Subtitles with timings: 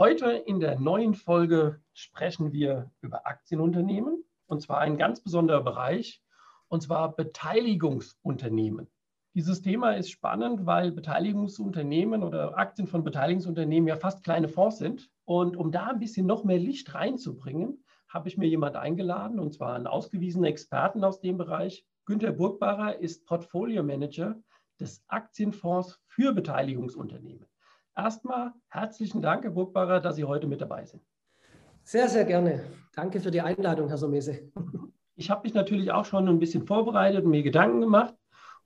[0.00, 6.22] Heute in der neuen Folge sprechen wir über Aktienunternehmen und zwar ein ganz besonderer Bereich
[6.68, 8.88] und zwar Beteiligungsunternehmen.
[9.34, 15.10] Dieses Thema ist spannend, weil Beteiligungsunternehmen oder Aktien von Beteiligungsunternehmen ja fast kleine Fonds sind.
[15.26, 19.52] Und um da ein bisschen noch mehr Licht reinzubringen, habe ich mir jemand eingeladen und
[19.52, 21.84] zwar einen ausgewiesenen Experten aus dem Bereich.
[22.06, 24.34] Günter Burgbacher ist Portfolio Manager
[24.80, 27.44] des Aktienfonds für Beteiligungsunternehmen.
[27.96, 31.02] Erstmal herzlichen Dank, Herr Burgbacher, dass Sie heute mit dabei sind.
[31.82, 32.64] Sehr, sehr gerne.
[32.94, 34.50] Danke für die Einladung, Herr Somese.
[35.16, 38.14] Ich habe mich natürlich auch schon ein bisschen vorbereitet und mir Gedanken gemacht.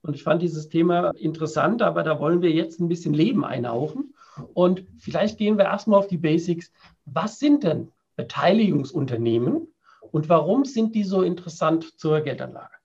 [0.01, 4.13] Und ich fand dieses Thema interessant, aber da wollen wir jetzt ein bisschen Leben einhauchen.
[4.53, 6.71] Und vielleicht gehen wir erstmal auf die Basics.
[7.03, 9.67] Was sind denn Beteiligungsunternehmen
[10.11, 12.75] und warum sind die so interessant zur Geldanlage?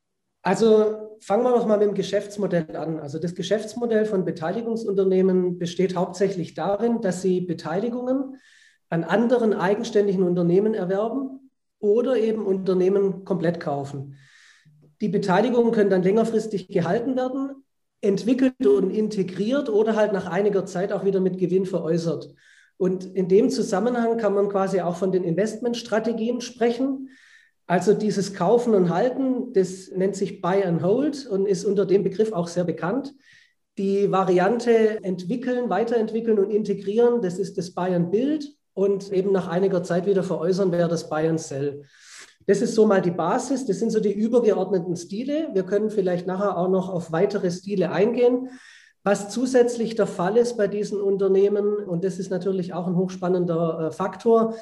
[0.43, 2.99] Also fangen wir noch mal mit dem Geschäftsmodell an.
[2.99, 8.37] Also das Geschäftsmodell von Beteiligungsunternehmen besteht hauptsächlich darin, dass sie Beteiligungen
[8.89, 14.17] an anderen eigenständigen Unternehmen erwerben oder eben Unternehmen komplett kaufen.
[15.01, 17.65] Die Beteiligungen können dann längerfristig gehalten werden,
[18.03, 22.35] entwickelt und integriert oder halt nach einiger Zeit auch wieder mit Gewinn veräußert.
[22.77, 27.11] Und in dem Zusammenhang kann man quasi auch von den Investmentstrategien sprechen.
[27.71, 32.03] Also dieses Kaufen und Halten, das nennt sich Buy and Hold und ist unter dem
[32.03, 33.15] Begriff auch sehr bekannt.
[33.79, 39.47] Die Variante entwickeln, weiterentwickeln und integrieren, das ist das Buy and Build und eben nach
[39.47, 41.85] einiger Zeit wieder veräußern wäre das Buy and Sell.
[42.49, 45.51] Das ist so mal die Basis, das sind so die übergeordneten Stile.
[45.53, 48.49] Wir können vielleicht nachher auch noch auf weitere Stile eingehen.
[49.05, 53.87] Was zusätzlich der Fall ist bei diesen Unternehmen, und das ist natürlich auch ein hochspannender
[53.87, 54.57] äh, Faktor,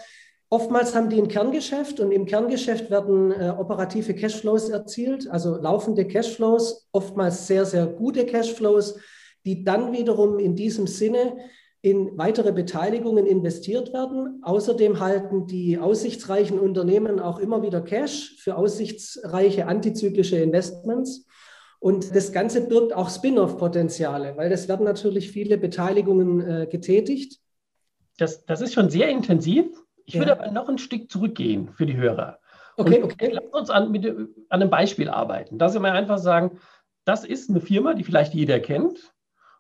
[0.51, 6.07] Oftmals haben die ein Kerngeschäft und im Kerngeschäft werden äh, operative Cashflows erzielt, also laufende
[6.07, 8.99] Cashflows, oftmals sehr, sehr gute Cashflows,
[9.45, 11.37] die dann wiederum in diesem Sinne
[11.83, 14.41] in weitere Beteiligungen investiert werden.
[14.43, 21.27] Außerdem halten die aussichtsreichen Unternehmen auch immer wieder Cash für aussichtsreiche antizyklische Investments.
[21.79, 27.39] Und das Ganze birgt auch Spin-off-Potenziale, weil es werden natürlich viele Beteiligungen äh, getätigt.
[28.17, 29.67] Das, das ist schon sehr intensiv.
[30.09, 30.21] Ich ja.
[30.21, 32.39] würde aber noch ein Stück zurückgehen für die Hörer.
[32.79, 33.31] Okay, Und okay.
[33.31, 35.59] Lass uns an, mit, an einem Beispiel arbeiten.
[35.59, 36.59] Dass wir einfach sagen,
[37.05, 39.13] das ist eine Firma, die vielleicht jeder kennt.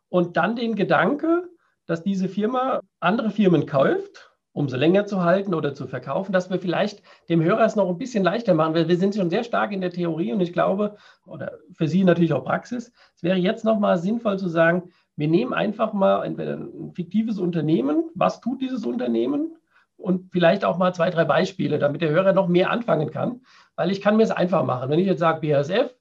[0.09, 1.51] Und dann den Gedanke,
[1.85, 6.49] dass diese Firma andere Firmen kauft, um sie länger zu halten oder zu verkaufen, dass
[6.49, 9.45] wir vielleicht dem Hörer es noch ein bisschen leichter machen, weil wir sind schon sehr
[9.45, 13.37] stark in der Theorie und ich glaube, oder für Sie natürlich auch Praxis, es wäre
[13.37, 18.63] jetzt nochmal sinnvoll zu sagen, wir nehmen einfach mal entweder ein fiktives Unternehmen, was tut
[18.63, 19.58] dieses Unternehmen,
[19.99, 23.43] und vielleicht auch mal zwei, drei Beispiele, damit der Hörer noch mehr anfangen kann.
[23.77, 24.89] Weil ich kann mir es einfach machen.
[24.91, 25.95] Wenn ich jetzt sage BASF,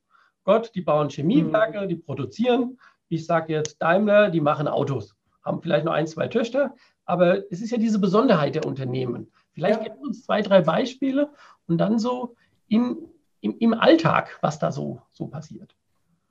[0.44, 1.90] Gott, die bauen Chemiewerke, mhm.
[1.90, 2.80] die produzieren.
[3.09, 5.16] Ich sage jetzt Daimler, die machen Autos.
[5.44, 6.74] Haben vielleicht noch ein, zwei Töchter.
[7.06, 9.31] Aber es ist ja diese Besonderheit der Unternehmen.
[9.53, 9.84] Vielleicht ja.
[9.86, 11.31] gibt uns zwei, drei Beispiele
[11.68, 12.36] und dann so
[12.68, 12.97] in,
[13.41, 15.75] im, im Alltag, was da so, so passiert.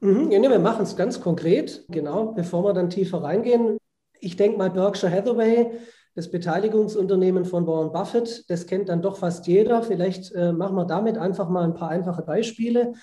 [0.00, 3.78] Mhm, ja, wir machen es ganz konkret, genau, bevor wir dann tiefer reingehen.
[4.20, 5.70] Ich denke mal, Berkshire Hathaway
[6.16, 9.82] das Beteiligungsunternehmen von Warren Buffett, das kennt dann doch fast jeder.
[9.82, 12.94] Vielleicht äh, machen wir damit einfach mal ein paar einfache Beispiele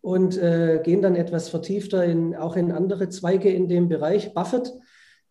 [0.00, 4.34] und äh, gehen dann etwas vertiefter in, auch in andere Zweige in dem Bereich.
[4.34, 4.72] Buffett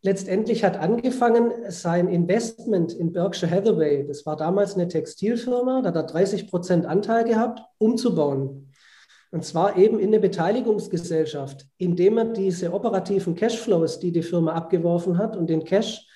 [0.01, 5.95] letztendlich hat angefangen, sein Investment in Berkshire Hathaway, das war damals eine Textilfirma, da hat
[5.95, 8.69] er 30 Prozent Anteil gehabt, umzubauen.
[9.31, 15.17] Und zwar eben in eine Beteiligungsgesellschaft, indem er diese operativen Cashflows, die die Firma abgeworfen
[15.17, 16.08] hat und den Cash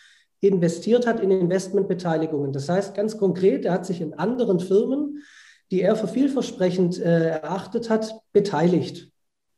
[0.48, 2.52] investiert hat in Investmentbeteiligungen.
[2.52, 5.24] Das heißt ganz konkret, er hat sich in anderen Firmen,
[5.72, 9.10] die er für vielversprechend äh, erachtet hat, beteiligt.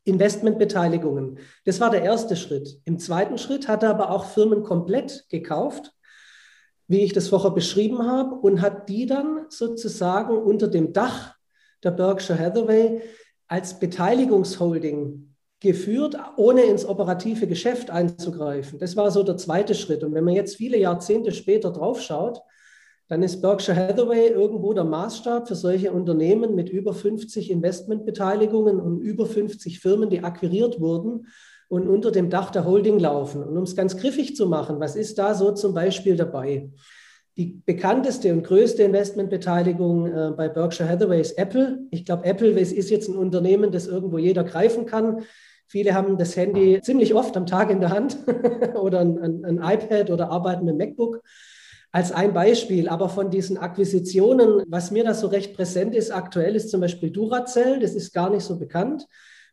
[0.05, 1.39] Investmentbeteiligungen.
[1.65, 2.79] Das war der erste Schritt.
[2.85, 5.93] Im zweiten Schritt hat er aber auch Firmen komplett gekauft,
[6.87, 11.35] wie ich das vorher beschrieben habe, und hat die dann sozusagen unter dem Dach
[11.83, 13.01] der Berkshire Hathaway
[13.47, 15.34] als Beteiligungsholding
[15.65, 18.79] geführt, ohne ins operative Geschäft einzugreifen.
[18.79, 20.03] Das war so der zweite Schritt.
[20.03, 22.41] Und wenn man jetzt viele Jahrzehnte später draufschaut,
[23.07, 28.99] dann ist Berkshire Hathaway irgendwo der Maßstab für solche Unternehmen mit über 50 Investmentbeteiligungen und
[28.99, 31.27] über 50 Firmen, die akquiriert wurden
[31.67, 33.43] und unter dem Dach der Holding laufen.
[33.43, 36.71] Und um es ganz griffig zu machen, was ist da so zum Beispiel dabei?
[37.37, 41.79] Die bekannteste und größte Investmentbeteiligung äh, bei Berkshire Hathaway ist Apple.
[41.91, 45.23] Ich glaube, Apple ist jetzt ein Unternehmen, das irgendwo jeder greifen kann.
[45.67, 48.17] Viele haben das Handy ziemlich oft am Tag in der Hand
[48.75, 51.21] oder ein, ein, iPad oder arbeiten mit MacBook
[51.91, 52.87] als ein Beispiel.
[52.87, 57.09] Aber von diesen Akquisitionen, was mir da so recht präsent ist, aktuell ist zum Beispiel
[57.09, 59.07] Duracell, das ist gar nicht so bekannt.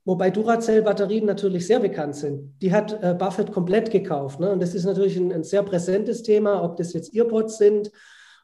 [0.04, 2.60] Wobei Duracell-Batterien natürlich sehr bekannt sind.
[2.60, 4.40] Die hat äh, Buffett komplett gekauft.
[4.40, 4.50] Ne?
[4.50, 7.92] Und das ist natürlich ein, ein, sehr präsentes Thema, ob das jetzt Earpods sind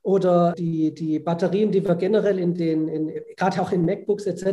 [0.02, 4.42] oder die, die Batterien, die wir generell in den, in, gerade auch in MacBooks etc.
[4.44, 4.52] Äh,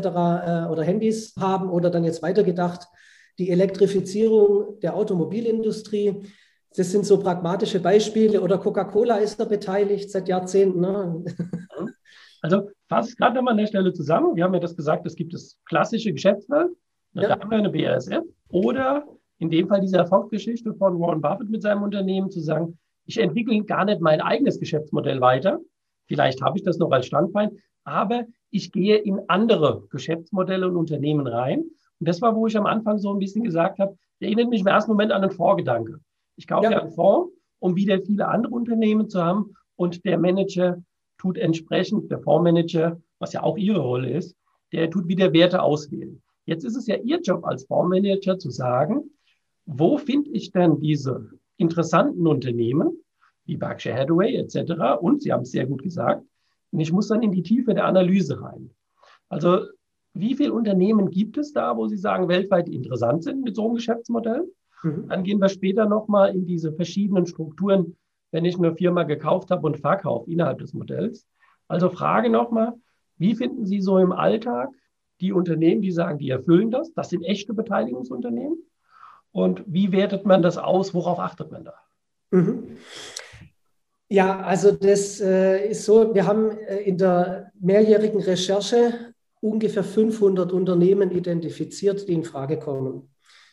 [0.71, 2.87] oder Handys haben oder dann jetzt weitergedacht,
[3.37, 6.21] die Elektrifizierung der Automobilindustrie.
[6.75, 8.41] Das sind so pragmatische Beispiele.
[8.41, 10.81] Oder Coca-Cola ist da beteiligt seit Jahrzehnten.
[10.81, 11.25] Ne?
[12.41, 14.35] Also fasse gerade nochmal an der Stelle zusammen.
[14.35, 16.69] Wir haben ja das gesagt, es gibt das klassische Geschäftsfeld.
[17.13, 17.29] Ja.
[17.29, 18.21] Da haben wir eine BASF.
[18.49, 19.03] Oder
[19.39, 23.63] in dem Fall diese Erfolgsgeschichte von Warren Buffett mit seinem Unternehmen zu sagen, ich entwickle
[23.63, 25.59] gar nicht mein eigenes Geschäftsmodell weiter.
[26.07, 27.49] Vielleicht habe ich das noch als Standbein,
[27.83, 31.65] aber ich gehe in andere Geschäftsmodelle und Unternehmen rein.
[31.99, 34.67] Und das war, wo ich am Anfang so ein bisschen gesagt habe, erinnert mich im
[34.67, 35.99] ersten Moment an einen Fondsgedanke.
[36.35, 36.79] Ich kaufe ja.
[36.79, 40.81] einen Fonds, um wieder viele andere Unternehmen zu haben und der Manager
[41.17, 44.35] tut entsprechend, der Fondsmanager, was ja auch ihre Rolle ist,
[44.71, 46.21] der tut wieder Werte auswählen.
[46.45, 49.09] Jetzt ist es ja Ihr Job als Fondsmanager zu sagen,
[49.65, 53.01] wo finde ich denn diese interessanten Unternehmen,
[53.45, 54.99] wie Berkshire Hathaway etc.
[54.99, 56.23] Und Sie haben es sehr gut gesagt,
[56.71, 58.69] und ich muss dann in die Tiefe der Analyse rein.
[59.29, 59.65] Also
[60.15, 63.75] wie viele Unternehmen gibt es da, wo Sie sagen, weltweit interessant sind mit so einem
[63.75, 64.49] Geschäftsmodell?
[64.81, 65.07] Mhm.
[65.09, 67.97] Dann gehen wir später nochmal in diese verschiedenen Strukturen,
[68.31, 71.27] wenn ich eine Firma gekauft habe und verkaufe innerhalb des Modells.
[71.67, 72.73] Also Frage nochmal,
[73.17, 74.69] wie finden Sie so im Alltag
[75.21, 76.93] die Unternehmen, die sagen, die erfüllen das.
[76.93, 78.57] Das sind echte Beteiligungsunternehmen.
[79.31, 80.93] Und wie wertet man das aus?
[80.93, 81.73] Worauf achtet man da?
[82.31, 82.77] Mhm.
[84.07, 89.14] Ja, also das äh, ist so, wir haben äh, in der mehrjährigen Recherche
[89.45, 93.09] ungefähr 500 Unternehmen identifiziert, die in Frage kommen.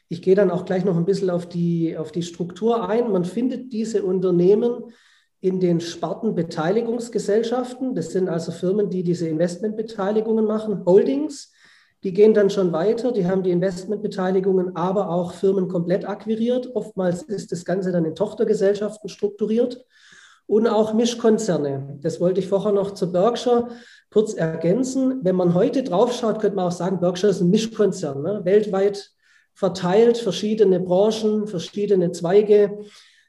[0.08, 3.12] Ich gehe dann auch gleich noch ein bisschen auf die, auf die Struktur ein.
[3.12, 4.92] Man findet diese Unternehmen
[5.40, 7.94] in den Spartenbeteiligungsgesellschaften.
[7.94, 11.52] Das sind also Firmen, die diese Investmentbeteiligungen machen, Holdings.
[12.04, 16.74] Die gehen dann schon weiter, die haben die Investmentbeteiligungen, aber auch Firmen komplett akquiriert.
[16.74, 19.84] Oftmals ist das Ganze dann in Tochtergesellschaften strukturiert
[20.46, 21.98] und auch Mischkonzerne.
[22.02, 23.68] Das wollte ich vorher noch zu Berkshire
[24.12, 25.20] kurz ergänzen.
[25.22, 28.40] Wenn man heute draufschaut, könnte man auch sagen, Berkshire ist ein Mischkonzern, ne?
[28.44, 29.10] weltweit
[29.54, 32.78] verteilt, verschiedene Branchen, verschiedene Zweige.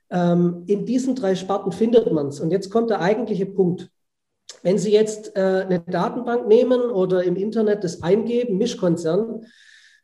[0.10, 2.40] Ähm, in diesen drei Sparten findet man es.
[2.40, 3.90] Und jetzt kommt der eigentliche Punkt.
[4.62, 9.46] Wenn Sie jetzt äh, eine Datenbank nehmen oder im Internet das eingeben, Mischkonzern,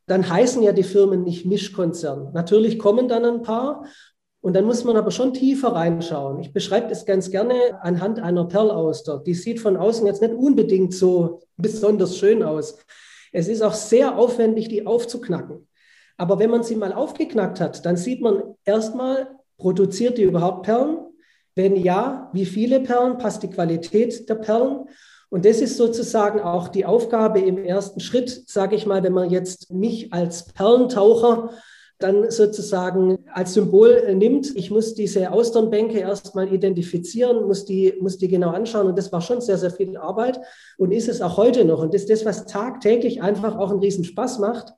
[0.07, 2.31] dann heißen ja die Firmen nicht Mischkonzern.
[2.33, 3.85] Natürlich kommen dann ein paar
[4.41, 6.39] und dann muss man aber schon tiefer reinschauen.
[6.39, 9.21] Ich beschreibe das ganz gerne anhand einer Perlauster.
[9.25, 12.77] Die sieht von außen jetzt nicht unbedingt so besonders schön aus.
[13.31, 15.67] Es ist auch sehr aufwendig, die aufzuknacken.
[16.17, 19.27] Aber wenn man sie mal aufgeknackt hat, dann sieht man erstmal,
[19.59, 20.99] Produziert die überhaupt Perlen?
[21.53, 23.17] Wenn ja, wie viele Perlen?
[23.17, 24.85] Passt die Qualität der Perlen?
[25.29, 29.29] Und das ist sozusagen auch die Aufgabe im ersten Schritt, sage ich mal, wenn man
[29.29, 31.51] jetzt mich als Perlentaucher
[31.99, 34.55] dann sozusagen als Symbol äh, nimmt.
[34.55, 38.87] Ich muss diese Austernbänke erstmal identifizieren, muss die, muss die genau anschauen.
[38.87, 40.39] Und das war schon sehr, sehr viel Arbeit
[40.77, 41.81] und ist es auch heute noch.
[41.81, 44.73] Und das ist das, was tagtäglich einfach auch einen Riesenspaß macht,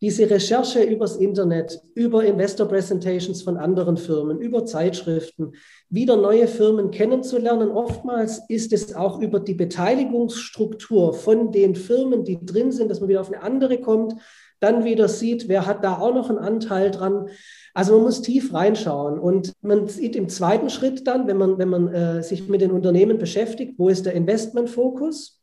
[0.00, 5.52] diese Recherche übers Internet, über Investor Presentations von anderen Firmen, über Zeitschriften,
[5.88, 7.70] wieder neue Firmen kennenzulernen.
[7.70, 13.08] Oftmals ist es auch über die Beteiligungsstruktur von den Firmen, die drin sind, dass man
[13.08, 14.14] wieder auf eine andere kommt,
[14.60, 17.28] dann wieder sieht, wer hat da auch noch einen Anteil dran.
[17.74, 21.68] Also man muss tief reinschauen und man sieht im zweiten Schritt dann, wenn man, wenn
[21.68, 25.36] man äh, sich mit den Unternehmen beschäftigt, wo ist der Investmentfokus?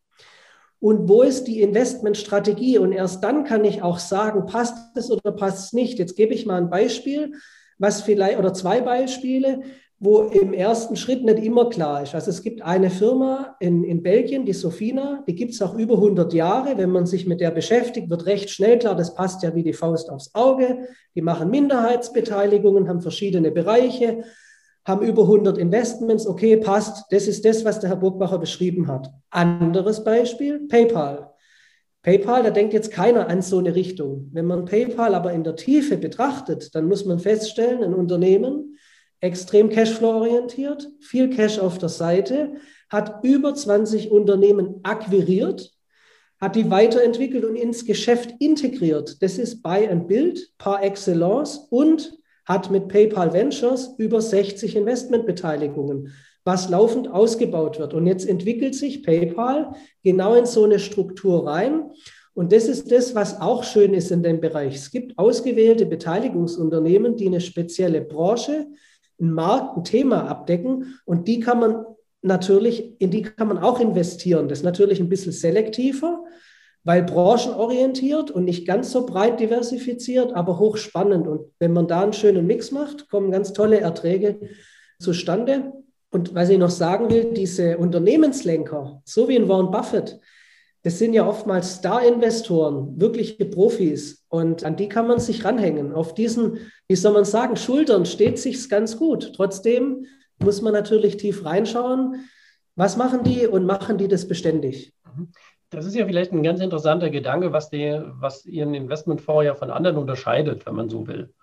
[0.84, 2.78] und wo ist die Investmentstrategie?
[2.78, 5.98] Und erst dann kann ich auch sagen, passt es oder passt es nicht.
[5.98, 7.36] Jetzt gebe ich mal ein Beispiel,
[7.78, 9.62] was vielleicht, oder zwei Beispiele,
[10.04, 12.14] wo im ersten Schritt nicht immer klar ist.
[12.14, 15.94] Also es gibt eine Firma in, in Belgien, die Sofina, die gibt es auch über
[15.96, 16.78] 100 Jahre.
[16.78, 19.72] Wenn man sich mit der beschäftigt, wird recht schnell klar, das passt ja wie die
[19.72, 20.90] Faust aufs Auge.
[21.16, 24.26] Die machen Minderheitsbeteiligungen, haben verschiedene Bereiche,
[24.86, 29.10] haben über 100 Investments, okay, passt, das ist das, was der Herr Burgbacher beschrieben hat.
[29.30, 31.32] Anderes Beispiel, PayPal.
[32.02, 34.30] PayPal, da denkt jetzt keiner an so eine Richtung.
[34.34, 38.78] Wenn man PayPal aber in der Tiefe betrachtet, dann muss man feststellen, ein Unternehmen,
[39.24, 42.56] extrem cashflow-orientiert, viel Cash auf der Seite,
[42.90, 45.72] hat über 20 Unternehmen akquiriert,
[46.42, 49.22] hat die weiterentwickelt und ins Geschäft integriert.
[49.22, 56.12] Das ist Buy and Build par excellence und hat mit PayPal Ventures über 60 Investmentbeteiligungen.
[56.46, 57.94] was laufend ausgebaut wird.
[57.94, 59.72] Und jetzt entwickelt sich PayPal
[60.04, 61.92] genau in so eine Struktur rein.
[62.34, 64.76] Und das ist das, was auch schön ist in dem Bereich.
[64.76, 68.68] Es gibt ausgewählte Beteiligungsunternehmen, die eine spezielle Branche,
[69.24, 71.00] einen Markt, ein Thema abdecken.
[71.06, 71.86] Und die kann man
[72.22, 74.48] natürlich, in die kann man auch investieren.
[74.48, 76.24] Das ist natürlich ein bisschen selektiver,
[76.84, 81.28] weil branchenorientiert und nicht ganz so breit diversifiziert, aber hochspannend.
[81.28, 84.40] Und wenn man da einen schönen Mix macht, kommen ganz tolle Erträge
[85.00, 85.74] zustande.
[86.12, 90.20] Und was ich noch sagen will, diese Unternehmenslenker, so wie in Warren Buffett,
[90.84, 94.26] das sind ja oftmals Star-Investoren, wirkliche Profis.
[94.28, 95.94] Und an die kann man sich ranhängen.
[95.94, 99.32] Auf diesen, wie soll man sagen, Schultern steht sich's ganz gut.
[99.36, 100.06] Trotzdem
[100.40, 102.26] muss man natürlich tief reinschauen.
[102.76, 104.94] Was machen die und machen die das beständig?
[105.70, 109.72] Das ist ja vielleicht ein ganz interessanter Gedanke, was, die, was Ihren Investmentfonds ja von
[109.72, 111.34] anderen unterscheidet, wenn man so will.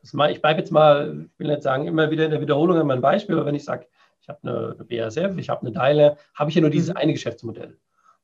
[0.00, 2.78] Das mal, ich bleibe jetzt mal, ich will jetzt sagen, immer wieder in der Wiederholung
[2.78, 3.86] an mein Beispiel, aber wenn ich sage,
[4.20, 6.96] ich habe eine BASF, ich habe eine Daimler, habe ich ja nur dieses mhm.
[6.96, 7.78] eine Geschäftsmodell.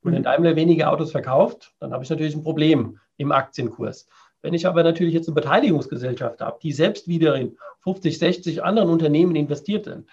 [0.05, 4.07] Und wenn Daimler wenige Autos verkauft, dann habe ich natürlich ein Problem im Aktienkurs.
[4.43, 8.91] Wenn ich aber natürlich jetzt eine Beteiligungsgesellschaft habe, die selbst wieder in 50, 60 anderen
[8.91, 10.09] Unternehmen investiert sind,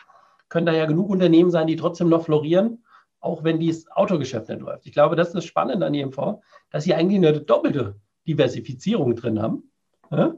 [0.48, 2.84] können da ja genug Unternehmen sein, die trotzdem noch florieren,
[3.20, 4.86] auch wenn dieses Autogeschäft nicht läuft.
[4.86, 7.96] Ich glaube, das ist das Spannende an Ihrem Fonds, dass Sie eigentlich eine doppelte
[8.26, 9.70] Diversifizierung drin haben.
[10.10, 10.36] Ja?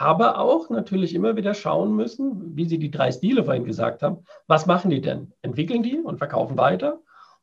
[0.00, 4.24] aber auch natürlich immer wieder schauen müssen, wie Sie die drei Stile vorhin gesagt haben,
[4.46, 5.32] was machen die denn?
[5.42, 7.00] Entwickeln die und verkaufen weiter?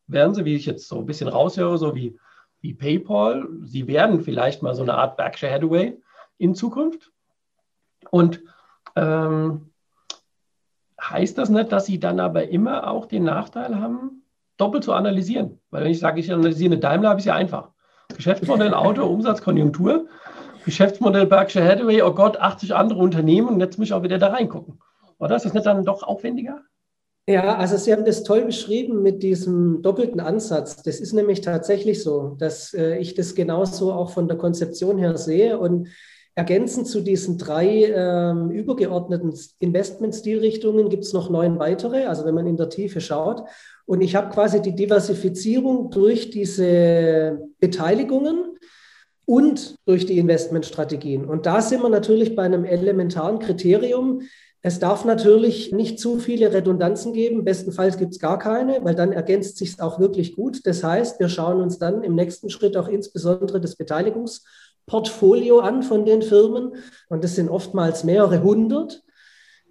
[0.07, 2.17] Werden sie, wie ich jetzt so ein bisschen raushöre, so wie,
[2.61, 5.97] wie PayPal, sie werden vielleicht mal so eine Art Berkshire Hathaway
[6.37, 7.11] in Zukunft.
[8.09, 8.41] Und
[8.95, 9.71] ähm,
[11.01, 14.23] heißt das nicht, dass sie dann aber immer auch den Nachteil haben,
[14.57, 15.59] doppelt zu analysieren?
[15.69, 17.69] Weil wenn ich sage, ich analysiere eine Daimler, habe ich ja einfach.
[18.15, 20.07] Geschäftsmodell Auto, Umsatzkonjunktur,
[20.65, 24.27] Geschäftsmodell Berkshire Hathaway, oh Gott, 80 andere Unternehmen und jetzt muss ich auch wieder da
[24.27, 24.81] reingucken.
[25.19, 26.61] Oder ist das nicht dann doch aufwendiger?
[27.29, 30.81] Ja, also Sie haben das toll beschrieben mit diesem doppelten Ansatz.
[30.83, 35.17] Das ist nämlich tatsächlich so, dass äh, ich das genauso auch von der Konzeption her
[35.17, 35.59] sehe.
[35.59, 35.89] Und
[36.35, 42.47] ergänzend zu diesen drei ähm, übergeordneten Investmentstilrichtungen gibt es noch neun weitere, also wenn man
[42.47, 43.43] in der Tiefe schaut.
[43.85, 48.57] Und ich habe quasi die Diversifizierung durch diese Beteiligungen
[49.25, 51.25] und durch die Investmentstrategien.
[51.25, 54.21] Und da sind wir natürlich bei einem elementaren Kriterium,
[54.61, 57.45] es darf natürlich nicht zu viele Redundanzen geben.
[57.45, 60.65] Bestenfalls gibt es gar keine, weil dann ergänzt sich es auch wirklich gut.
[60.65, 66.05] Das heißt, wir schauen uns dann im nächsten Schritt auch insbesondere das Beteiligungsportfolio an von
[66.05, 66.73] den Firmen.
[67.07, 69.03] Und das sind oftmals mehrere hundert,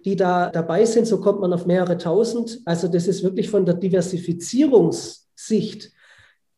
[0.05, 1.05] die da dabei sind.
[1.05, 2.61] So kommt man auf mehrere tausend.
[2.63, 5.91] Also das ist wirklich von der Diversifizierungssicht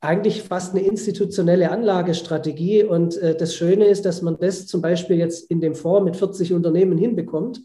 [0.01, 2.83] eigentlich fast eine institutionelle Anlagestrategie.
[2.83, 6.15] Und äh, das Schöne ist, dass man das zum Beispiel jetzt in dem Fonds mit
[6.15, 7.61] 40 Unternehmen hinbekommt.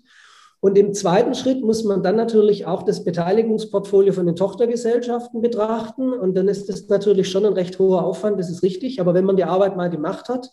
[0.64, 6.10] Und im zweiten Schritt muss man dann natürlich auch das Beteiligungsportfolio von den Tochtergesellschaften betrachten.
[6.14, 8.98] Und dann ist das natürlich schon ein recht hoher Aufwand, das ist richtig.
[8.98, 10.50] Aber wenn man die Arbeit mal gemacht hat,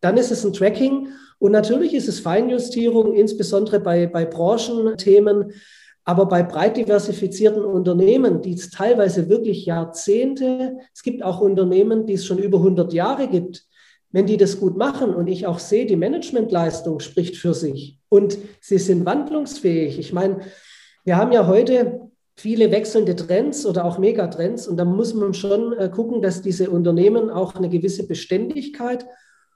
[0.00, 1.08] dann ist es ein Tracking.
[1.38, 5.52] Und natürlich ist es Feinjustierung, insbesondere bei, bei Branchenthemen.
[6.04, 12.14] Aber bei breit diversifizierten Unternehmen, die es teilweise wirklich Jahrzehnte, es gibt auch Unternehmen, die
[12.14, 13.66] es schon über 100 Jahre gibt,
[14.12, 18.38] wenn die das gut machen und ich auch sehe, die Managementleistung spricht für sich und
[18.60, 19.98] sie sind wandlungsfähig.
[19.98, 20.40] Ich meine,
[21.04, 22.00] wir haben ja heute
[22.36, 26.70] viele wechselnde Trends oder auch Megatrends und da muss man schon äh, gucken, dass diese
[26.70, 29.06] Unternehmen auch eine gewisse Beständigkeit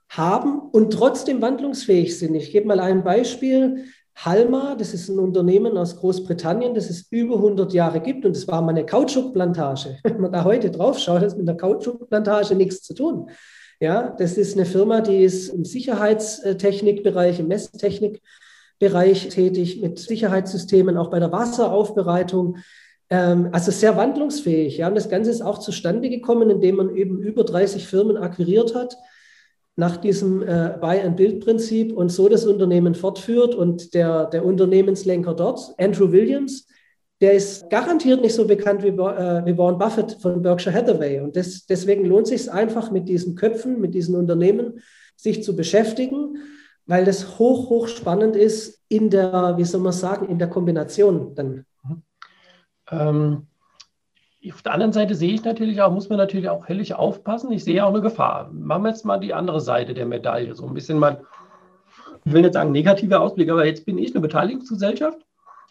[0.08, 2.34] haben und trotzdem wandlungsfähig sind.
[2.34, 3.84] Ich gebe mal ein Beispiel.
[4.16, 8.46] Halma, das ist ein Unternehmen aus Großbritannien, das es über 100 Jahre gibt und es
[8.46, 9.98] war mal eine Kautschukplantage.
[10.04, 13.28] Wenn man da heute drauf schaut, hat es mit der Kautschukplantage nichts zu tun.
[13.80, 21.10] Ja, das ist eine Firma, die ist im Sicherheitstechnikbereich, im Messtechnikbereich tätig, mit Sicherheitssystemen, auch
[21.10, 22.58] bei der Wasseraufbereitung.
[23.10, 24.78] Ähm, also sehr wandlungsfähig.
[24.78, 28.74] Ja, und das Ganze ist auch zustande gekommen, indem man eben über 30 Firmen akquiriert
[28.74, 28.96] hat
[29.76, 33.54] nach diesem äh, Buy-and-Build-Prinzip und so das Unternehmen fortführt.
[33.54, 36.68] Und der, der Unternehmenslenker dort, Andrew Williams,
[37.20, 41.20] der ist garantiert nicht so bekannt wie, äh, wie Warren Buffett von Berkshire Hathaway.
[41.20, 44.80] Und das, deswegen lohnt es sich einfach, mit diesen Köpfen, mit diesen Unternehmen
[45.16, 46.38] sich zu beschäftigen,
[46.86, 51.34] weil das hoch, hoch spannend ist in der, wie soll man sagen, in der Kombination
[51.34, 51.64] dann.
[52.90, 53.46] Ähm,
[54.52, 57.50] auf der anderen Seite sehe ich natürlich auch, muss man natürlich auch höllisch aufpassen.
[57.52, 58.50] Ich sehe auch eine Gefahr.
[58.52, 60.54] Machen wir jetzt mal die andere Seite der Medaille.
[60.54, 61.24] So ein bisschen mal,
[62.26, 65.24] ich will nicht sagen negativer Ausblick, aber jetzt bin ich eine Beteiligungsgesellschaft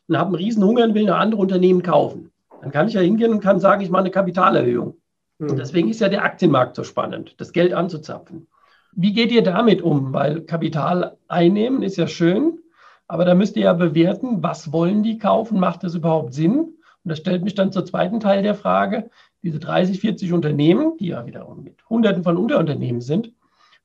[0.08, 2.32] und habe einen Riesenhunger und will eine andere Unternehmen kaufen.
[2.62, 4.96] Dann kann ich ja hingehen und kann sagen, ich mache eine Kapitalerhöhung.
[5.40, 5.50] Mhm.
[5.52, 8.48] Und deswegen ist ja der Aktienmarkt so spannend, das Geld anzuzapfen.
[8.96, 10.14] Wie geht ihr damit um?
[10.14, 12.60] Weil Kapital einnehmen ist ja schön,
[13.08, 15.60] aber da müsst ihr ja bewerten, was wollen die kaufen?
[15.60, 16.60] Macht das überhaupt Sinn?
[16.60, 19.10] Und das stellt mich dann zur zweiten Teil der Frage.
[19.42, 23.34] Diese 30, 40 Unternehmen, die ja wiederum mit Hunderten von Unterunternehmen sind,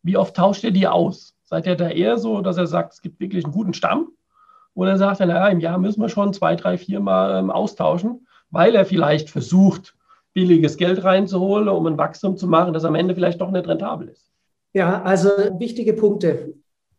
[0.03, 1.35] wie oft tauscht ihr die aus?
[1.43, 4.13] Seid ihr da eher so, dass er sagt, es gibt wirklich einen guten Stamm?
[4.79, 8.29] Oder sagt er, naja, im Jahr müssen wir schon zwei, drei, vier Mal ähm, austauschen,
[8.51, 9.97] weil er vielleicht versucht,
[10.35, 14.07] billiges Geld reinzuholen, um ein Wachstum zu machen, das am Ende vielleicht doch nicht rentabel
[14.07, 14.31] ist?
[14.73, 16.55] Ja, also wichtige Punkte.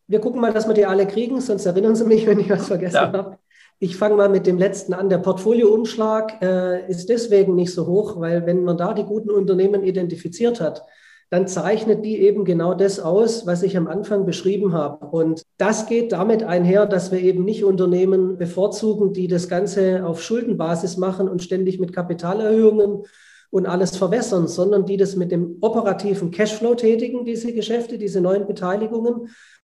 [0.07, 2.67] Wir gucken mal, dass wir die alle kriegen, sonst erinnern Sie mich, wenn ich was
[2.67, 3.13] vergessen ja.
[3.13, 3.38] habe.
[3.79, 5.07] Ich fange mal mit dem letzten an.
[5.07, 9.83] Der Portfolioumschlag äh, ist deswegen nicht so hoch, weil wenn man da die guten Unternehmen
[9.86, 10.83] identifiziert hat,
[11.29, 15.05] dann zeichnet die eben genau das aus, was ich am Anfang beschrieben habe.
[15.05, 20.24] Und das geht damit einher, dass wir eben nicht Unternehmen bevorzugen, die das Ganze auf
[20.24, 23.03] Schuldenbasis machen und ständig mit Kapitalerhöhungen
[23.51, 28.48] und alles verwässern, sondern die das mit dem operativen Cashflow tätigen, diese Geschäfte, diese neuen
[28.48, 29.29] Beteiligungen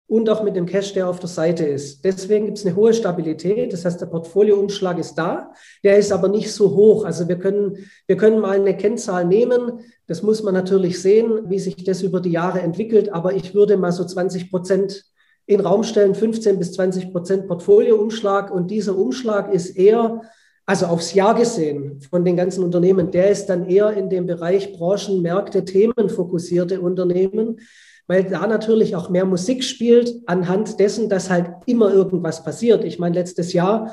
[0.08, 2.04] und auch mit dem Cash, der auf der Seite ist.
[2.06, 3.74] Deswegen gibt es eine hohe Stabilität.
[3.74, 5.52] Das heißt, der Portfolioumschlag ist da.
[5.84, 7.04] Der ist aber nicht so hoch.
[7.04, 9.82] Also wir können, wir können mal eine Kennzahl nehmen.
[10.08, 13.10] Das muss man natürlich sehen, wie sich das über die Jahre entwickelt.
[13.10, 15.04] Aber ich würde mal so 20 Prozent
[15.46, 18.50] in Raum stellen, 15 bis 20 Prozent Portfolioumschlag.
[18.50, 20.22] Und dieser Umschlag ist eher,
[20.66, 24.72] also aufs Jahr gesehen von den ganzen Unternehmen, der ist dann eher in dem Bereich
[24.72, 27.60] Branchen, Märkte, Themen fokussierte Unternehmen
[28.08, 32.84] weil da natürlich auch mehr Musik spielt, anhand dessen, dass halt immer irgendwas passiert.
[32.84, 33.92] Ich meine, letztes Jahr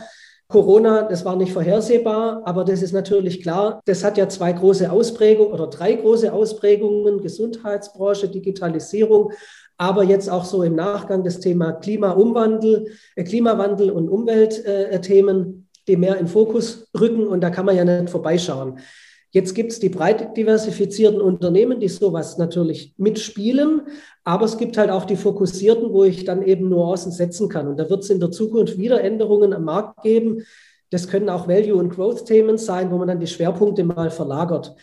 [0.49, 3.81] Corona, das war nicht vorhersehbar, aber das ist natürlich klar.
[3.87, 9.33] Das hat ja zwei große Ausprägungen oder drei große Ausprägungen, Gesundheitsbranche, Digitalisierung,
[9.79, 16.19] aber jetzt auch so im Nachgang das Thema Klimaumwandel, äh, Klimawandel und Umweltthemen, die mehr
[16.19, 18.79] in Fokus rücken und da kann man ja nicht vorbeischauen.
[19.35, 23.83] Jetzt gibt es die breit diversifizierten Unternehmen, die sowas natürlich mitspielen,
[24.23, 27.67] aber es gibt halt auch die fokussierten, wo ich dann eben Nuancen setzen kann.
[27.67, 30.45] Und da wird es in der Zukunft wieder Änderungen am Markt geben.
[30.91, 34.77] Das können auch Value- und Growth-Themen sein, wo man dann die Schwerpunkte mal verlagert.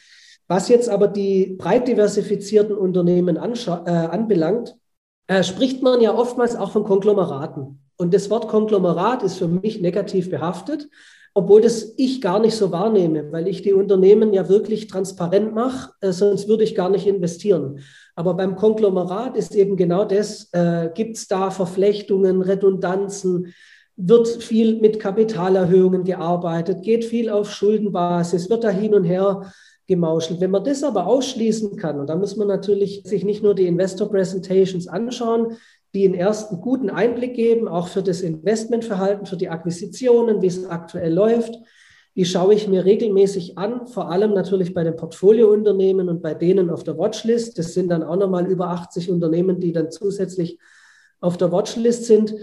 [0.50, 4.76] Was jetzt aber die breit diversifizierten Unternehmen äh, anbelangt,
[5.28, 7.81] äh, spricht man ja oftmals auch von Konglomeraten.
[8.02, 10.90] Und das Wort Konglomerat ist für mich negativ behaftet
[11.34, 15.92] obwohl das ich gar nicht so wahrnehme, weil ich die Unternehmen ja wirklich transparent mache,
[16.02, 17.80] äh, sonst würde ich gar nicht investieren.
[18.16, 23.54] Aber beim Konglomerat ist eben genau das, äh, gibt es da Verflechtungen, Redundanzen,
[23.96, 29.54] wird viel mit Kapitalerhöhungen gearbeitet, geht viel auf Schuldenbasis, wird da hin und her
[29.88, 30.42] gemauschelt.
[30.42, 33.68] Wenn man das aber ausschließen kann, und da muss man natürlich sich nicht nur die
[33.68, 35.58] Investor Presentations anschauen,
[35.94, 40.66] die einen ersten guten Einblick geben, auch für das Investmentverhalten, für die Akquisitionen, wie es
[40.66, 41.58] aktuell läuft.
[42.16, 46.70] Die schaue ich mir regelmäßig an, vor allem natürlich bei den Portfoliounternehmen und bei denen
[46.70, 47.58] auf der Watchlist.
[47.58, 50.60] Das sind dann auch nochmal über 80 Unternehmen, die dann zusätzlich
[51.22, 52.36] auf der Watchlist sind.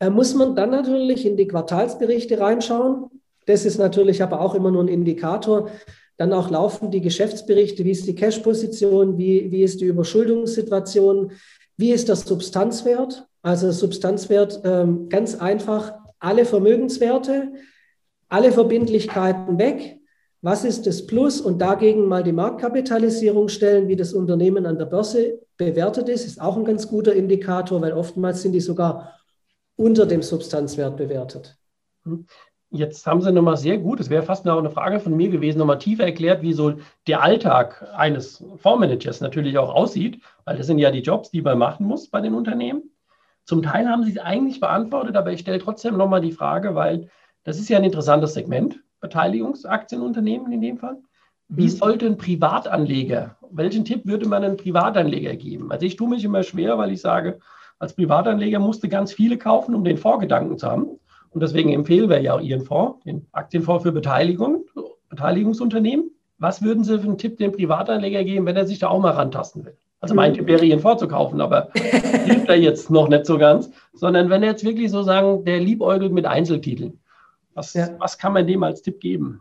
[0.00, 3.06] Äh, muss man dann natürlich in die Quartalsberichte reinschauen.
[3.46, 5.70] Das ist natürlich aber auch immer nur ein Indikator.
[6.16, 11.32] Dann auch laufen die Geschäftsberichte, wie ist die Cash-Position, wie, wie ist die Überschuldungssituation,
[11.76, 13.26] wie ist der Substanzwert?
[13.42, 17.52] Also Substanzwert ähm, ganz einfach, alle Vermögenswerte,
[18.28, 20.00] alle Verbindlichkeiten weg.
[20.40, 21.40] Was ist das Plus?
[21.40, 26.40] Und dagegen mal die Marktkapitalisierung stellen, wie das Unternehmen an der Börse bewertet ist, ist
[26.40, 29.18] auch ein ganz guter Indikator, weil oftmals sind die sogar
[29.76, 31.56] unter dem Substanzwert bewertet.
[32.74, 35.58] Jetzt haben Sie nochmal sehr gut, es wäre fast noch eine Frage von mir gewesen,
[35.58, 36.74] nochmal tiefer erklärt, wie so
[37.06, 41.56] der Alltag eines Fondsmanagers natürlich auch aussieht, weil das sind ja die Jobs, die man
[41.56, 42.90] machen muss bei den Unternehmen.
[43.44, 47.08] Zum Teil haben Sie es eigentlich beantwortet, aber ich stelle trotzdem nochmal die Frage, weil
[47.44, 50.96] das ist ja ein interessantes Segment, Beteiligungsaktienunternehmen in dem Fall.
[51.46, 51.68] Wie mhm.
[51.68, 55.70] sollte ein Privatanleger, welchen Tipp würde man einem Privatanleger geben?
[55.70, 57.38] Also ich tue mich immer schwer, weil ich sage,
[57.78, 60.98] als Privatanleger musste ganz viele kaufen, um den Vorgedanken zu haben.
[61.34, 64.64] Und deswegen empfehlen wir ja auch Ihren Fonds, den Aktienfonds für Beteiligung,
[65.08, 66.12] Beteiligungsunternehmen.
[66.38, 69.10] Was würden Sie für einen Tipp dem Privatanleger geben, wenn er sich da auch mal
[69.10, 69.76] rantasten will?
[70.00, 73.36] Also mein Tipp wäre, Ihren Fonds zu kaufen, aber hilft er jetzt noch nicht so
[73.36, 77.00] ganz, sondern wenn er jetzt wirklich so sagen, der liebäugelt mit Einzeltiteln.
[77.54, 77.88] Was, ja.
[77.98, 79.40] was kann man dem als Tipp geben?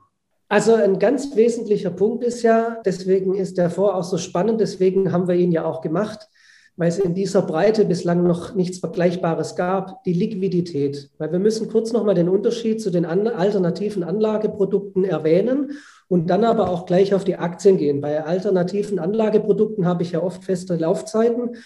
[0.49, 5.11] Also ein ganz wesentlicher Punkt ist ja, deswegen ist der Fonds auch so spannend, deswegen
[5.11, 6.29] haben wir ihn ja auch gemacht
[6.75, 11.11] weil es in dieser Breite bislang noch nichts Vergleichbares gab, die Liquidität.
[11.17, 15.73] Weil wir müssen kurz nochmal den Unterschied zu den alternativen Anlageprodukten erwähnen
[16.07, 18.01] und dann aber auch gleich auf die Aktien gehen.
[18.01, 21.57] Bei alternativen Anlageprodukten habe ich ja oft feste Laufzeiten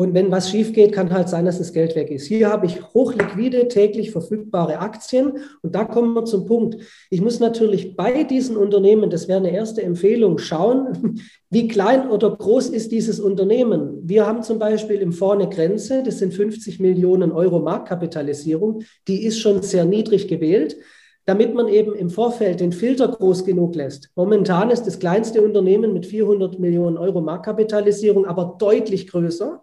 [0.00, 2.26] und wenn was schief geht, kann halt sein, dass das Geld weg ist.
[2.26, 5.34] Hier habe ich hochliquide, täglich verfügbare Aktien.
[5.60, 6.78] Und da kommen wir zum Punkt.
[7.10, 12.34] Ich muss natürlich bei diesen Unternehmen, das wäre eine erste Empfehlung, schauen, wie klein oder
[12.34, 13.98] groß ist dieses Unternehmen.
[14.02, 18.84] Wir haben zum Beispiel im eine Grenze, das sind 50 Millionen Euro Marktkapitalisierung.
[19.06, 20.78] Die ist schon sehr niedrig gewählt.
[21.26, 24.10] damit man eben im Vorfeld den Filter groß genug lässt.
[24.16, 29.62] Momentan ist das kleinste Unternehmen mit 400 Millionen Euro Marktkapitalisierung aber deutlich größer.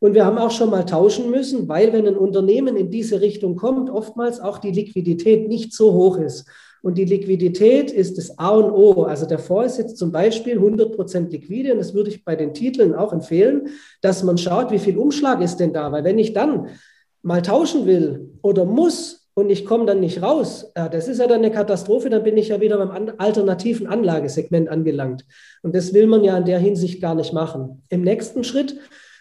[0.00, 3.54] Und wir haben auch schon mal tauschen müssen, weil wenn ein Unternehmen in diese Richtung
[3.54, 6.46] kommt, oftmals auch die Liquidität nicht so hoch ist.
[6.82, 9.02] Und die Liquidität ist das A und O.
[9.02, 11.72] Also der Fonds ist jetzt zum Beispiel 100 Prozent liquide.
[11.72, 13.68] Und das würde ich bei den Titeln auch empfehlen,
[14.00, 15.92] dass man schaut, wie viel Umschlag ist denn da.
[15.92, 16.68] Weil wenn ich dann
[17.20, 21.40] mal tauschen will oder muss und ich komme dann nicht raus, das ist ja dann
[21.40, 25.26] eine Katastrophe, dann bin ich ja wieder beim alternativen Anlagesegment angelangt.
[25.62, 27.82] Und das will man ja in der Hinsicht gar nicht machen.
[27.90, 28.78] Im nächsten Schritt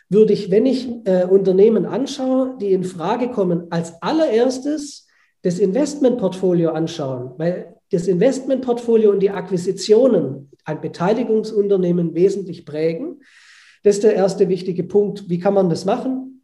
[0.10, 5.08] würde ich, wenn ich äh, Unternehmen anschaue, die in Frage kommen, als allererstes
[5.44, 13.22] das Investmentportfolio anschauen, weil das Investmentportfolio und die Akquisitionen ein Beteiligungsunternehmen wesentlich prägen.
[13.84, 15.30] Das ist der erste wichtige Punkt.
[15.30, 16.42] Wie kann man das machen?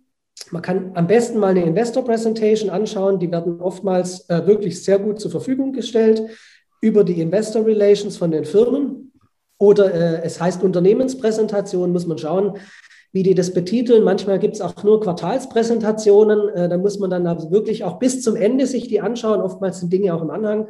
[0.51, 3.19] Man kann am besten mal eine Investor Presentation anschauen.
[3.19, 6.21] Die werden oftmals äh, wirklich sehr gut zur Verfügung gestellt
[6.82, 9.12] über die Investor Relations von den Firmen.
[9.58, 12.58] Oder äh, es heißt Unternehmenspräsentation, muss man schauen,
[13.15, 14.04] wie die das betiteln.
[14.04, 16.49] Manchmal gibt es auch nur Quartalspräsentationen.
[16.49, 19.39] Äh, da muss man dann also wirklich auch bis zum Ende sich die anschauen.
[19.39, 20.67] Oftmals sind Dinge auch im Anhang.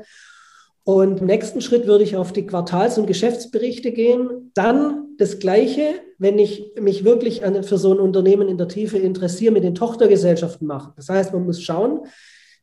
[0.84, 4.51] Und im nächsten Schritt würde ich auf die Quartals- und Geschäftsberichte gehen.
[4.53, 9.51] Dann das Gleiche, wenn ich mich wirklich für so ein Unternehmen in der Tiefe interessiere,
[9.51, 10.93] mit den Tochtergesellschaften machen.
[10.97, 12.01] Das heißt, man muss schauen,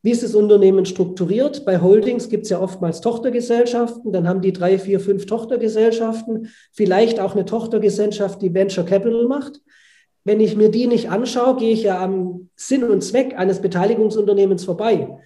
[0.05, 1.65] wie ist das Unternehmen strukturiert?
[1.65, 7.19] Bei Holdings gibt es ja oftmals Tochtergesellschaften, dann haben die drei, vier, fünf Tochtergesellschaften, vielleicht
[7.19, 9.61] auch eine Tochtergesellschaft, die Venture Capital macht.
[10.25, 14.65] Wenn ich mir die nicht anschaue, gehe ich ja am Sinn und Zweck eines Beteiligungsunternehmens
[14.65, 15.19] vorbei,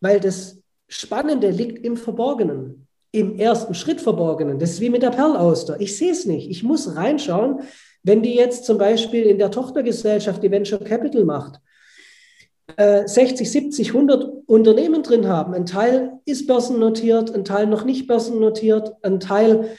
[0.00, 4.58] weil das Spannende liegt im Verborgenen, im ersten Schritt Verborgenen.
[4.58, 5.80] Das ist wie mit der Perlauster.
[5.80, 6.50] Ich sehe es nicht.
[6.50, 7.60] Ich muss reinschauen.
[8.02, 11.60] Wenn die jetzt zum Beispiel in der Tochtergesellschaft die Venture Capital macht,
[12.76, 15.54] 60, 70, 100 Unternehmen drin haben.
[15.54, 19.76] Ein Teil ist börsennotiert, ein Teil noch nicht börsennotiert, ein Teil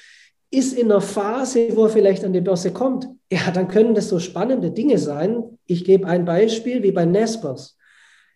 [0.52, 3.08] ist in einer Phase, wo er vielleicht an die Börse kommt.
[3.32, 5.58] Ja, dann können das so spannende Dinge sein.
[5.66, 7.78] Ich gebe ein Beispiel wie bei Nespers.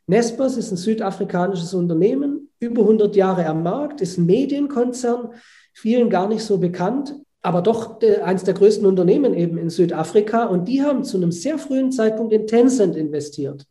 [0.08, 5.30] Nespers ist ein südafrikanisches Unternehmen, über 100 Jahre am Markt, ist ein Medienkonzern,
[5.74, 10.46] vielen gar nicht so bekannt, aber doch äh, eines der größten Unternehmen eben in Südafrika.
[10.46, 13.66] Und die haben zu einem sehr frühen Zeitpunkt in Tencent investiert.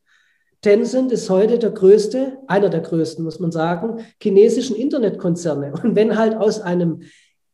[0.61, 5.73] Tencent ist heute der größte, einer der größten, muss man sagen, chinesischen Internetkonzerne.
[5.83, 7.03] Und wenn halt aus einem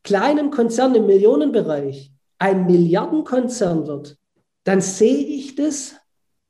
[0.02, 4.16] kleinen Konzern im Millionenbereich ein Milliardenkonzern wird,
[4.64, 5.94] dann sehe ich das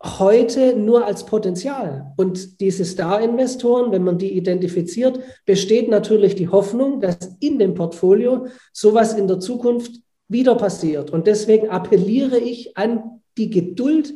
[0.03, 2.13] heute nur als Potenzial.
[2.17, 8.47] Und diese Star-Investoren, wenn man die identifiziert, besteht natürlich die Hoffnung, dass in dem Portfolio
[8.73, 11.11] sowas in der Zukunft wieder passiert.
[11.11, 14.15] Und deswegen appelliere ich an die Geduld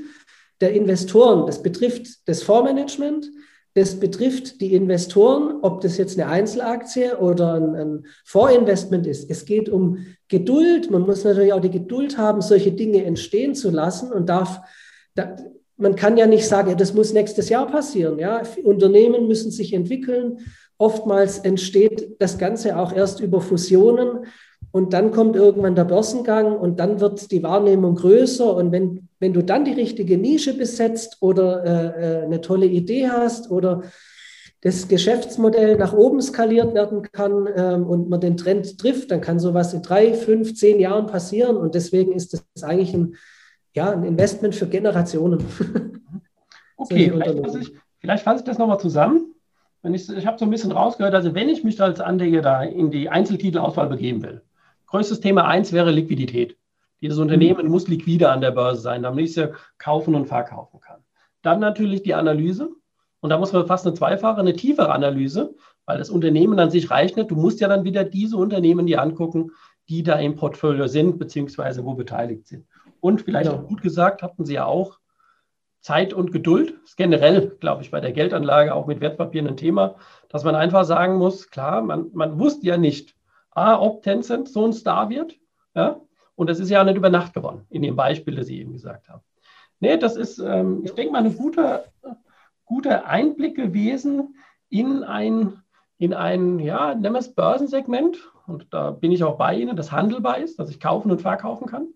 [0.61, 1.47] der Investoren.
[1.47, 3.31] Das betrifft das Fondsmanagement,
[3.75, 9.29] das betrifft die Investoren, ob das jetzt eine Einzelaktie oder ein, ein Fondsinvestment ist.
[9.29, 10.93] Es geht um Geduld.
[10.93, 14.61] Man muss natürlich auch die Geduld haben, solche Dinge entstehen zu lassen und darf,
[15.17, 15.37] da,
[15.77, 18.21] man kann ja nicht sagen, das muss nächstes Jahr passieren.
[18.21, 18.43] Ja?
[18.63, 20.39] Unternehmen müssen sich entwickeln.
[20.79, 24.27] Oftmals entsteht das Ganze auch erst über Fusionen.
[24.71, 28.55] Und dann kommt irgendwann der Börsengang und dann wird die Wahrnehmung größer.
[28.55, 33.09] Und wenn, wenn du dann die richtige Nische besetzt oder äh, äh, eine tolle Idee
[33.09, 33.81] hast oder
[34.61, 39.39] das Geschäftsmodell nach oben skaliert werden kann ähm, und man den Trend trifft, dann kann
[39.39, 41.57] sowas in drei, fünf, zehn Jahren passieren.
[41.57, 43.15] Und deswegen ist das eigentlich ein,
[43.73, 45.43] ja, ein Investment für Generationen.
[46.77, 49.33] Okay, vielleicht fasse, ich, vielleicht fasse ich das nochmal zusammen.
[49.83, 52.65] Wenn ich ich habe so ein bisschen rausgehört, also wenn ich mich als Anleger da
[52.65, 54.43] in die Einzeltitelauswahl begeben will,
[54.95, 56.57] Größtes Thema eins wäre Liquidität.
[57.01, 61.05] Dieses Unternehmen muss liquide an der Börse sein, damit ich sie kaufen und verkaufen kann.
[61.43, 62.71] Dann natürlich die Analyse.
[63.21, 65.55] Und da muss man fast eine zweifache, eine tiefere Analyse,
[65.87, 67.31] weil das Unternehmen an sich reicht nicht.
[67.31, 69.51] Du musst ja dann wieder diese Unternehmen dir angucken,
[69.89, 72.67] die da im Portfolio sind, beziehungsweise wo beteiligt sind.
[73.01, 73.57] Und vielleicht ja.
[73.57, 74.99] auch gut gesagt, hatten Sie ja auch
[75.81, 76.75] Zeit und Geduld.
[76.81, 79.97] Das ist generell, glaube ich, bei der Geldanlage auch mit Wertpapieren ein Thema,
[80.31, 83.15] dass man einfach sagen muss, klar, man, man wusste ja nicht,
[83.51, 85.37] A, ob Tencent so ein Star wird.
[85.75, 86.01] Ja?
[86.37, 89.09] Und das ist ja nicht über Nacht gewonnen, in dem Beispiel, das Sie eben gesagt
[89.09, 89.23] haben.
[89.81, 91.85] Nee, das ist, ähm, ich denke mal, ein guter,
[92.65, 94.37] guter Einblick gewesen
[94.69, 95.63] in ein,
[95.99, 98.19] in ein, ja, nennen wir es Börsensegment.
[98.47, 101.67] Und da bin ich auch bei Ihnen, das handelbar ist, dass ich kaufen und verkaufen
[101.67, 101.89] kann.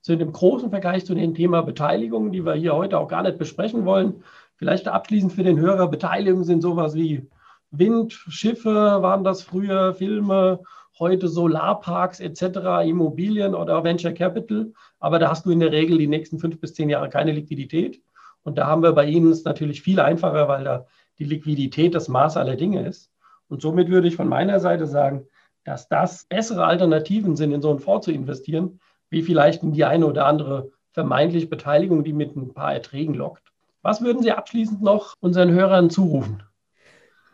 [0.00, 3.38] Zu dem großen Vergleich zu dem Thema Beteiligung, die wir hier heute auch gar nicht
[3.38, 4.22] besprechen wollen.
[4.56, 7.28] Vielleicht abschließend für den Hörer, Beteiligungen sind sowas wie
[7.70, 10.60] Wind, Schiffe waren das früher, Filme
[11.00, 14.72] heute Solarparks etc., Immobilien oder Venture Capital.
[15.00, 18.00] Aber da hast du in der Regel die nächsten fünf bis zehn Jahre keine Liquidität.
[18.42, 20.86] Und da haben wir bei Ihnen es natürlich viel einfacher, weil da
[21.18, 23.10] die Liquidität das Maß aller Dinge ist.
[23.48, 25.26] Und somit würde ich von meiner Seite sagen,
[25.64, 29.84] dass das bessere Alternativen sind, in so einen Fonds zu investieren, wie vielleicht in die
[29.84, 33.52] eine oder andere vermeintlich Beteiligung, die mit ein paar Erträgen lockt.
[33.82, 36.42] Was würden Sie abschließend noch unseren Hörern zurufen?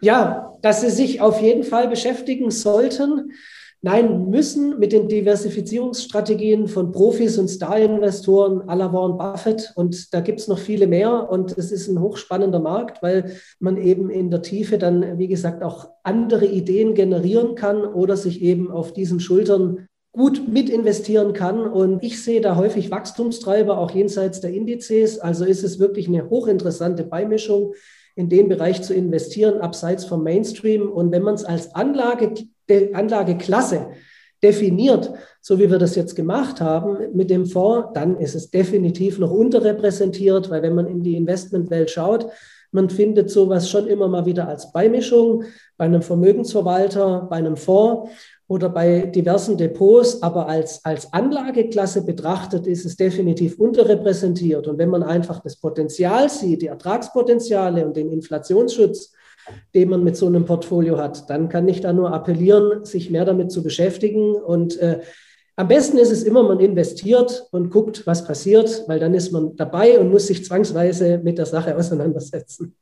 [0.01, 3.33] Ja, dass sie sich auf jeden Fall beschäftigen sollten
[3.83, 9.73] Nein, müssen mit den Diversifizierungsstrategien von Profis und Star-Investoren à la Warren Buffett.
[9.77, 11.31] Und da gibt es noch viele mehr.
[11.31, 15.63] Und es ist ein hochspannender Markt, weil man eben in der Tiefe dann, wie gesagt,
[15.63, 21.61] auch andere Ideen generieren kann oder sich eben auf diesen Schultern gut mit investieren kann.
[21.61, 25.19] Und ich sehe da häufig Wachstumstreiber, auch jenseits der Indizes.
[25.19, 27.75] Also ist es wirklich eine hochinteressante Beimischung,
[28.17, 30.91] in den Bereich zu investieren, abseits vom Mainstream.
[30.91, 32.33] Und wenn man es als Anlage
[32.93, 33.89] Anlageklasse
[34.43, 39.19] definiert, so wie wir das jetzt gemacht haben mit dem Fonds, dann ist es definitiv
[39.19, 42.27] noch unterrepräsentiert, weil wenn man in die Investmentwelt schaut,
[42.73, 45.45] man findet sowas schon immer mal wieder als Beimischung
[45.77, 48.11] bei einem Vermögensverwalter, bei einem Fonds
[48.49, 54.69] oder bei diversen Depots, aber als, als Anlageklasse betrachtet ist es definitiv unterrepräsentiert.
[54.69, 59.13] Und wenn man einfach das Potenzial sieht, die Ertragspotenziale und den Inflationsschutz,
[59.75, 63.25] den man mit so einem Portfolio hat, dann kann ich da nur appellieren, sich mehr
[63.25, 64.35] damit zu beschäftigen.
[64.35, 65.01] Und äh,
[65.57, 69.57] am besten ist es immer, man investiert und guckt, was passiert, weil dann ist man
[69.57, 72.75] dabei und muss sich zwangsweise mit der Sache auseinandersetzen.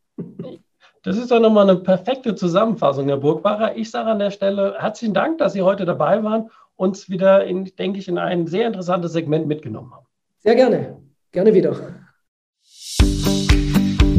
[1.03, 3.77] Das ist doch nochmal eine perfekte Zusammenfassung, Herr Burgbacher.
[3.77, 7.45] Ich sage an der Stelle herzlichen Dank, dass Sie heute dabei waren und uns wieder,
[7.45, 10.07] in, denke ich, in ein sehr interessantes Segment mitgenommen haben.
[10.41, 10.97] Sehr gerne.
[11.33, 11.77] Gerne wieder.